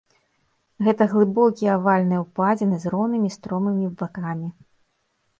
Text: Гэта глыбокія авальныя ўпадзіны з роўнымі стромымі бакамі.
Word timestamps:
Гэта 0.85 1.03
глыбокія 1.11 1.75
авальныя 1.79 2.21
ўпадзіны 2.23 2.79
з 2.85 2.93
роўнымі 2.93 3.29
стромымі 3.35 3.85
бакамі. 4.01 4.49